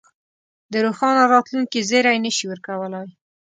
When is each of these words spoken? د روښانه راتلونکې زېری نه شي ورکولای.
د 0.71 0.73
روښانه 0.85 1.23
راتلونکې 1.33 1.79
زېری 1.89 2.17
نه 2.25 2.31
شي 2.37 2.45
ورکولای. 2.49 3.07